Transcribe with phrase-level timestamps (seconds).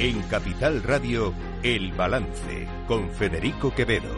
[0.00, 4.14] En Capital Radio, El Balance, con Federico Quevedo.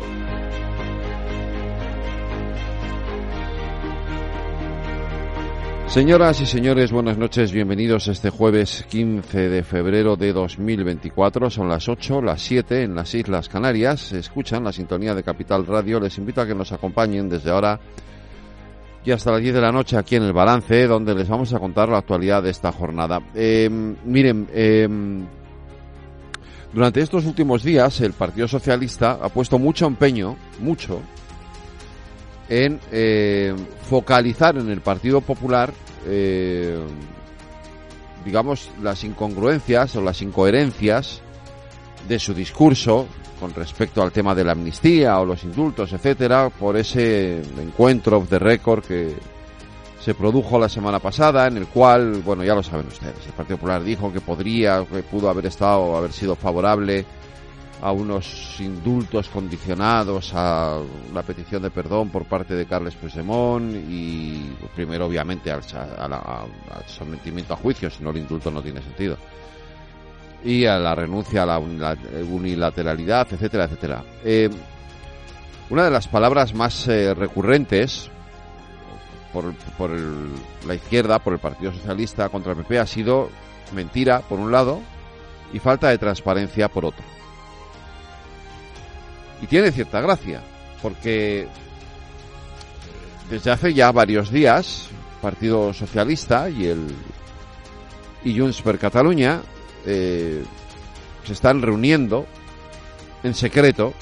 [5.86, 11.48] Señoras y señores, buenas noches, bienvenidos este jueves 15 de febrero de 2024.
[11.48, 14.12] Son las 8, las 7 en las Islas Canarias.
[14.12, 15.98] Escuchan la sintonía de Capital Radio.
[15.98, 17.80] Les invito a que nos acompañen desde ahora
[19.02, 21.58] y hasta las 10 de la noche aquí en el Balance, donde les vamos a
[21.58, 23.22] contar la actualidad de esta jornada.
[23.34, 23.70] Eh,
[24.04, 24.86] miren, eh,
[26.72, 31.00] durante estos últimos días el Partido Socialista ha puesto mucho empeño, mucho,
[32.48, 33.54] en eh,
[33.88, 35.72] focalizar en el Partido Popular,
[36.06, 36.78] eh,
[38.24, 41.22] digamos, las incongruencias o las incoherencias
[42.08, 43.06] de su discurso
[43.38, 48.38] con respecto al tema de la amnistía o los indultos, etcétera, por ese encuentro de
[48.38, 49.14] récord que
[50.00, 53.58] se produjo la semana pasada, en el cual, bueno, ya lo saben ustedes, el Partido
[53.58, 57.04] Popular dijo que podría, que pudo haber estado, haber sido favorable
[57.82, 60.78] a unos indultos condicionados a
[61.14, 65.62] la petición de perdón por parte de Carles Puigdemont y primero obviamente al,
[65.98, 69.16] al sometimiento a juicio, si no el indulto no tiene sentido
[70.44, 74.04] y a la renuncia a la unilateralidad, etcétera, etcétera.
[74.24, 74.48] Eh,
[75.68, 78.10] una de las palabras más eh, recurrentes
[79.32, 79.90] por, por
[80.66, 83.30] la izquierda, por el Partido Socialista contra el PP ha sido
[83.72, 84.80] mentira, por un lado,
[85.52, 87.04] y falta de transparencia, por otro.
[89.42, 90.42] Y tiene cierta gracia,
[90.82, 91.48] porque
[93.30, 94.88] desde hace ya varios días,
[95.22, 96.94] Partido Socialista y el
[98.22, 99.40] y per Cataluña
[99.86, 100.44] eh,
[101.24, 102.26] se están reuniendo
[103.22, 103.94] en secreto,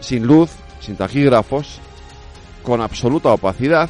[0.00, 1.78] sin luz, sin taquígrafos,
[2.66, 3.88] con absoluta opacidad,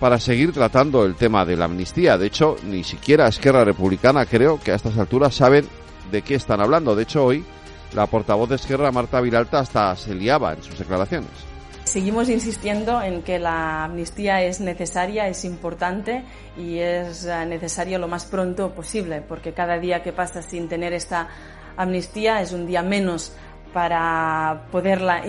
[0.00, 2.16] para seguir tratando el tema de la amnistía.
[2.16, 5.68] De hecho, ni siquiera Esquerra Republicana creo que a estas alturas saben
[6.10, 6.96] de qué están hablando.
[6.96, 7.44] De hecho, hoy
[7.92, 11.30] la portavoz de Esquerra, Marta Viralta, hasta se liaba en sus declaraciones.
[11.84, 16.24] Seguimos insistiendo en que la amnistía es necesaria, es importante
[16.56, 20.94] y es eh, necesario lo más pronto posible, porque cada día que pasa sin tener
[20.94, 21.28] esta
[21.76, 23.32] amnistía es un día menos
[23.74, 25.22] para poderla,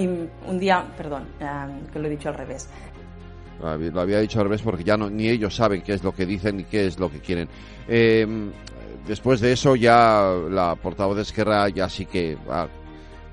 [0.47, 1.45] un día, perdón, eh,
[1.91, 2.69] que lo he dicho al revés.
[3.59, 6.25] Lo había dicho al revés porque ya no, ni ellos saben qué es lo que
[6.25, 7.49] dicen ni qué es lo que quieren.
[7.87, 8.51] Em,
[9.07, 12.37] después de eso ya la portavoz de Esquerra ya sí que,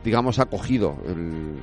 [0.02, 1.60] digamos, ha cogido el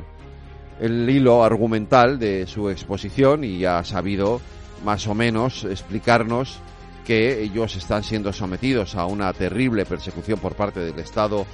[0.79, 4.41] el hilo argumental de su exposición y ha sabido
[4.83, 6.59] más o menos explicarnos
[7.05, 11.45] que ellos están siendo sometidos a una terrible persecución por parte del Estado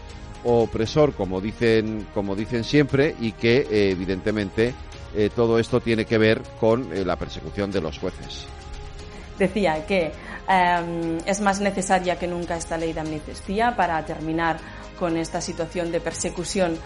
[0.46, 4.74] opresor, como dicen, como dicen siempre, y que eh, evidentemente
[5.16, 8.48] eh, todo esto tiene que ver con eh, la persecución de los jueces.
[9.40, 10.12] Decía que
[10.48, 14.58] em, es más necesaria que nunca esta ley de amnistía para terminar
[15.00, 16.78] con esta situación de persecución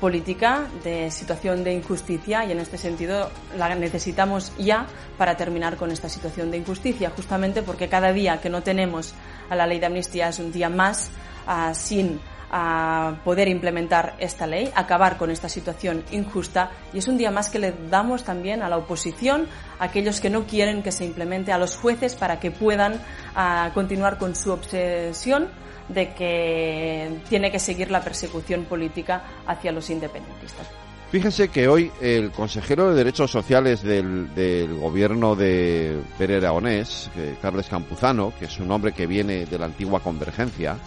[0.00, 4.86] política, de situación de injusticia y en este sentido la necesitamos ya
[5.16, 9.14] para terminar con esta situación de injusticia, justamente porque cada día que no tenemos
[9.48, 11.12] a la ley de amnistía es un día más
[11.46, 12.18] uh, sin
[12.52, 17.50] uh, poder implementar esta ley, acabar con esta situación injusta y es un día más
[17.50, 19.46] que le damos también a la oposición,
[19.78, 23.72] a aquellos que no quieren que se implemente, a los jueces para que puedan uh,
[23.74, 25.48] continuar con su obsesión
[25.88, 30.66] de que tiene que seguir la persecución política hacia los independentistas.
[31.10, 37.10] Fíjense que hoy el consejero de Derechos Sociales del, gobierno de Pere Aragonés,
[37.42, 40.78] Carles Campuzano, que es un hombre que viene de la antigua Convergencia,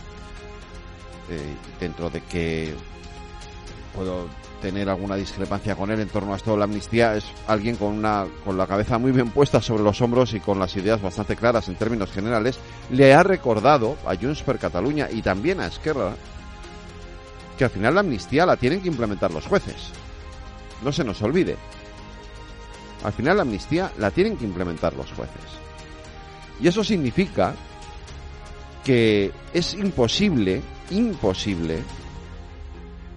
[1.30, 2.74] eh, dentro de que
[3.94, 4.28] puedo
[4.62, 7.90] tener alguna discrepancia con él en torno a esto de la amnistía, es alguien con,
[7.94, 11.35] una, con la cabeza muy bien puesta sobre los hombros y con las ideas bastante
[11.35, 12.59] claras en términos generales,
[12.90, 16.16] le ha recordado a Junts per Cataluña y también a Esquerra
[17.58, 19.91] que al final la amnistía la tienen que implementar los jueces.
[20.84, 21.55] No se nos olvide.
[23.03, 25.44] Al final la amnistía la tienen que implementar los jueces.
[26.59, 27.53] Y eso significa
[28.84, 30.61] que es imposible,
[30.91, 31.79] imposible,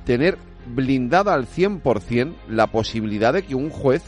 [0.04, 4.02] tener blindada al 100% la posibilidad de que un juez,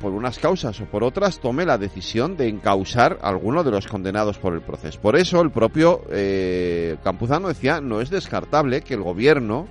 [0.00, 3.86] por unas causas o por otras, tome la decisión de encausar a alguno de los
[3.86, 5.00] condenados por el proceso.
[5.00, 9.66] Por eso el propio eh, Campuzano decía, no es descartable que el gobierno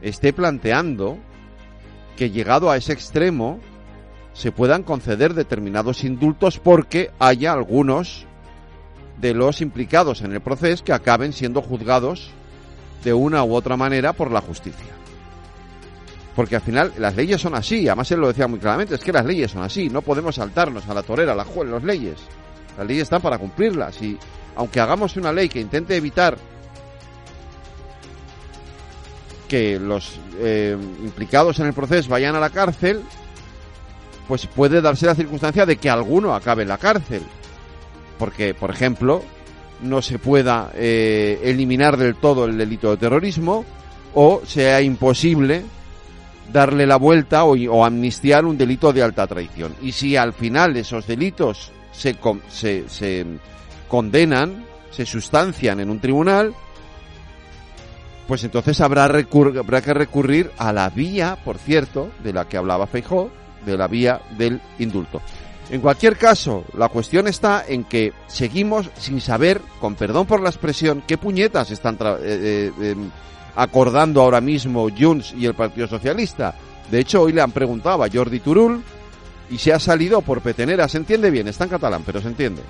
[0.00, 1.18] esté planteando
[2.16, 3.60] que llegado a ese extremo
[4.32, 8.26] se puedan conceder determinados indultos porque haya algunos
[9.22, 12.30] de los implicados en el proceso que acaben siendo juzgados
[13.04, 14.92] de una u otra manera por la justicia.
[16.34, 19.12] Porque al final las leyes son así, además él lo decía muy claramente, es que
[19.12, 21.48] las leyes son así, no podemos saltarnos a la torera, las
[21.84, 22.18] leyes.
[22.76, 24.18] Las leyes están para cumplirlas y
[24.56, 26.36] aunque hagamos una ley que intente evitar
[29.46, 33.02] que los eh, implicados en el proceso vayan a la cárcel,
[34.26, 37.22] pues puede darse la circunstancia de que alguno acabe en la cárcel.
[38.18, 39.22] Porque, por ejemplo,
[39.82, 43.64] no se pueda eh, eliminar del todo el delito de terrorismo
[44.14, 45.64] o sea imposible
[46.52, 49.74] darle la vuelta o, amnistiar un delito de alta traición.
[49.80, 52.16] Y si al final esos delitos se,
[52.48, 53.26] se, se
[53.88, 56.54] condenan, se sustancian en un tribunal,
[58.28, 62.86] pues entonces habrá, habrá que recurrir a la vía, por cierto, de la que hablaba
[62.86, 63.30] Feijó,
[63.64, 65.22] de la vía del indulto.
[65.70, 70.50] En cualquier caso, la cuestión está en que seguimos sin saber, con perdón por la
[70.50, 73.10] expresión, qué puñetas están eh, eh, em,
[73.56, 76.54] acordando ahora mismo Junts y el Partido Socialista.
[76.90, 78.82] De hecho, hoy le han preguntado a Jordi Turul
[79.50, 80.88] y se ha salido por petenera.
[80.88, 82.62] Se entiende bien, está en catalán, pero se entiende.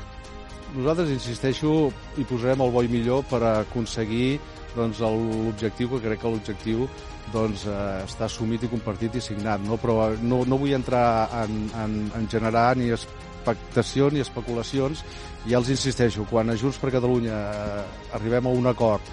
[0.73, 4.39] Nosaltres, insisteixo, hi posarem el bo i millor per aconseguir
[4.73, 6.87] doncs, l'objectiu, que crec que l'objectiu
[7.33, 9.61] doncs, eh, està assumit i compartit i signat.
[9.67, 9.77] No?
[9.77, 15.05] Però no, no vull entrar en, en, en generar ni expectació ni especulacions.
[15.45, 17.85] Ja els insisteixo, quan a Junts per Catalunya eh,
[18.17, 19.13] arribem a un acord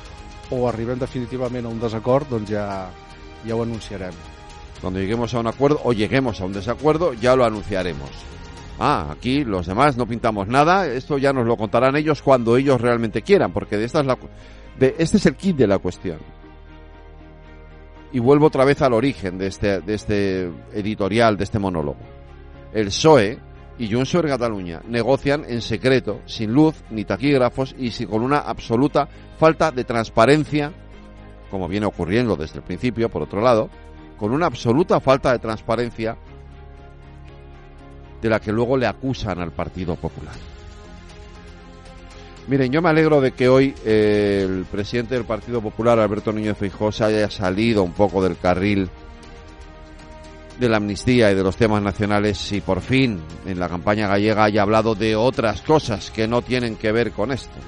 [0.56, 2.65] o arribem definitivament a un desacord, doncs ja,
[3.44, 4.15] ja ho anunciarem.
[4.79, 8.38] Cuando lleguemos a un acuerdo o lleguemos a un desacuerdo, ya lo anunciaremos.
[8.79, 12.79] Ah, aquí los demás no pintamos nada, esto ya nos lo contarán ellos cuando ellos
[12.79, 14.17] realmente quieran, porque de esta es la,
[14.79, 16.19] este es el kit de la cuestión.
[18.13, 21.99] Y vuelvo otra vez al origen de este, de este editorial, de este monólogo.
[22.73, 23.37] El PSOE
[23.77, 29.09] y Junts per Cataluña negocian en secreto, sin luz ni taquígrafos y con una absoluta
[29.37, 30.71] falta de transparencia,
[31.51, 33.69] como viene ocurriendo desde el principio, por otro lado,
[34.17, 36.17] con una absoluta falta de transparencia
[38.21, 40.36] de la que luego le acusan al Partido Popular.
[42.48, 46.57] Miren, yo me alegro de que hoy eh, el presidente del Partido Popular, Alberto Núñez
[46.57, 48.89] Feijóo, haya salido un poco del carril
[50.60, 54.45] de la amnistía y de los temas nacionales y por fin en la campaña gallega
[54.45, 57.60] haya hablado de otras cosas que no tienen que ver con esto.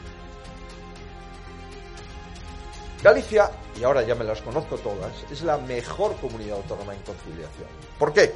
[3.03, 3.50] Galicia,
[3.80, 7.68] y ahora ya me las conozco todas, es la mejor comunidad autónoma en conciliación.
[7.98, 8.33] ¿Por qué?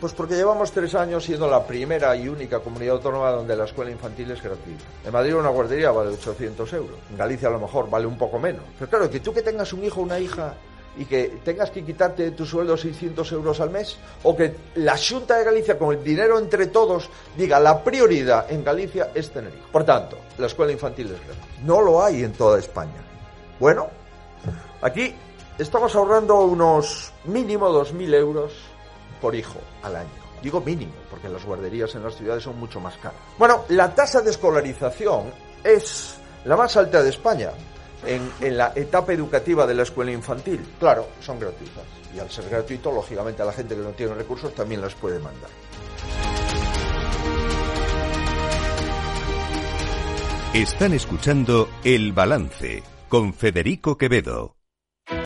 [0.00, 3.90] Pues porque llevamos tres años siendo la primera y única comunidad autónoma donde la escuela
[3.90, 4.84] infantil es gratuita.
[5.04, 6.98] En Madrid una guardería vale 800 euros.
[7.10, 8.62] En Galicia a lo mejor vale un poco menos.
[8.78, 10.54] Pero claro, que tú que tengas un hijo o una hija
[10.96, 15.36] y que tengas que quitarte tu sueldo 600 euros al mes, o que la Junta
[15.36, 19.68] de Galicia, con el dinero entre todos, diga la prioridad en Galicia es tener hijos.
[19.70, 21.62] Por tanto, la escuela infantil es gratuita.
[21.64, 23.00] No lo hay en toda España.
[23.60, 23.88] Bueno,
[24.80, 25.14] aquí
[25.58, 28.52] estamos ahorrando unos mínimo 2.000 euros
[29.20, 30.28] por hijo al año.
[30.42, 33.18] Digo mínimo, porque las guarderías en las ciudades son mucho más caras.
[33.38, 35.32] Bueno, la tasa de escolarización
[35.64, 37.50] es la más alta de España
[38.06, 40.64] en, en, la etapa educativa de la escuela infantil.
[40.78, 41.84] Claro, son gratuitas.
[42.14, 45.18] Y al ser gratuito, lógicamente a la gente que no tiene recursos también las puede
[45.18, 45.50] mandar.
[50.54, 54.57] Están escuchando El Balance con Federico Quevedo.